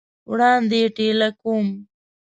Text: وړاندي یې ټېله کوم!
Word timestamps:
وړاندي 0.31 0.77
یې 0.83 0.87
ټېله 0.97 1.29
کوم! 1.41 1.67